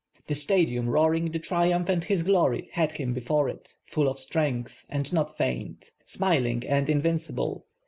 [0.25, 4.17] The Stad ium roaring the triumph and his glory, had him before it, full of
[4.17, 7.67] strength and not faint, smiling and invincible.